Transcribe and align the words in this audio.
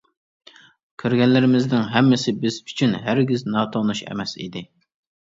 كۆرگەنلىرىمىزنىڭ 1.01 1.83
ھەممىسى 1.95 2.33
بىز 2.45 2.57
ئۈچۈن 2.71 2.97
ھەرگىز 3.09 3.45
ناتونۇش 3.57 4.03
ئەمەس 4.09 4.35
ئىدى. 4.47 4.65